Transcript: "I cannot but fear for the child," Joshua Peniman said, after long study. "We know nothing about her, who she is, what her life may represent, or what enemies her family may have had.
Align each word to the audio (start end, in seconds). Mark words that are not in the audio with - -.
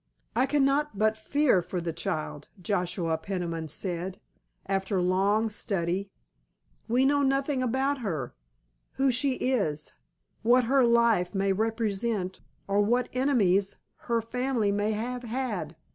"I 0.35 0.47
cannot 0.47 0.97
but 0.97 1.15
fear 1.15 1.61
for 1.61 1.79
the 1.79 1.93
child," 1.93 2.47
Joshua 2.59 3.19
Peniman 3.19 3.67
said, 3.67 4.19
after 4.65 4.99
long 4.99 5.47
study. 5.47 6.09
"We 6.87 7.05
know 7.05 7.21
nothing 7.21 7.61
about 7.61 7.99
her, 7.99 8.33
who 8.93 9.11
she 9.11 9.33
is, 9.33 9.93
what 10.41 10.63
her 10.63 10.83
life 10.83 11.35
may 11.35 11.53
represent, 11.53 12.39
or 12.67 12.81
what 12.81 13.09
enemies 13.13 13.77
her 14.09 14.23
family 14.23 14.71
may 14.71 14.93
have 14.93 15.21
had. 15.21 15.75